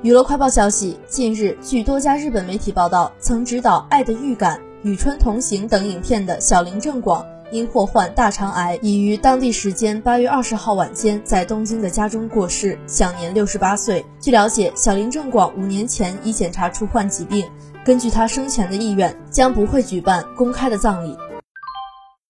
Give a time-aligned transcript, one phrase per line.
[0.00, 14.04] 娱乐快报消息近日据多家日本媒体报道曾执导爱的预感与春同行等影片的小林正广因祸患大肠癌已于当地时间八月二十号晚间在东京的家中过世享年六十八岁。
[14.20, 17.44] 据了解小林正广五年前已检查出患疾病
[17.84, 21.16] 根据他生前的意愿将不会举办公开的葬礼。